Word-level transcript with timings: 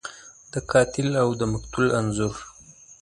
د 0.53 0.55
قاتل 0.71 1.09
او 1.23 1.29
د 1.39 1.41
مقتول 1.53 1.87
انځور 1.99 2.35